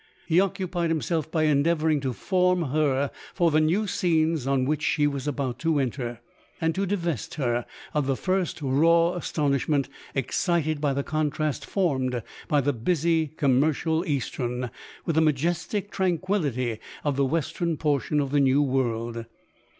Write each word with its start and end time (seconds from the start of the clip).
He 0.25 0.39
occupied 0.39 0.89
himself 0.89 1.29
by 1.29 1.43
endeavouring 1.43 1.99
to 1.99 2.11
form 2.11 2.71
her 2.71 3.11
for 3.35 3.51
the 3.51 3.61
new 3.61 3.85
scenes 3.85 4.47
on 4.47 4.65
winch 4.65 4.81
she 4.81 5.05
was 5.05 5.27
about 5.27 5.59
to 5.59 5.77
enter, 5.77 6.21
and 6.59 6.73
to 6.73 6.87
divest 6.87 7.35
her 7.35 7.67
of 7.93 8.07
the 8.07 8.15
first 8.17 8.63
raw 8.63 9.13
astonishment 9.13 9.89
excited 10.15 10.81
by 10.81 10.93
the 10.93 11.03
contrast 11.03 11.67
formed 11.67 12.23
by 12.47 12.61
the 12.61 12.73
busy, 12.73 13.27
com 13.27 13.59
mercial 13.61 14.03
eastern, 14.07 14.71
with 15.05 15.17
the 15.17 15.21
majestic 15.21 15.91
tranquillity 15.91 16.79
of 17.03 17.15
the 17.15 17.23
western 17.25 17.77
portion 17.77 18.19
of 18.19 18.31
the 18.31 18.39
new 18.39 18.63
world. 18.63 19.25